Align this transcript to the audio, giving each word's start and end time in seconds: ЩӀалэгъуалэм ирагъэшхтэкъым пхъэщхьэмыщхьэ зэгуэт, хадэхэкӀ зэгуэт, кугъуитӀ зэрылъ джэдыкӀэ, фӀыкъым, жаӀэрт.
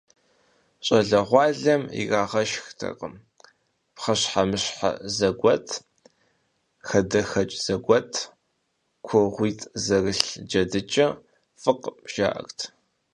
ЩӀалэгъуалэм 0.85 1.81
ирагъэшхтэкъым 2.01 3.13
пхъэщхьэмыщхьэ 3.95 4.89
зэгуэт, 5.15 5.67
хадэхэкӀ 6.87 7.57
зэгуэт, 7.65 8.11
кугъуитӀ 9.07 9.69
зэрылъ 9.83 10.23
джэдыкӀэ, 10.49 11.07
фӀыкъым, 11.61 11.95
жаӀэрт. 12.13 12.59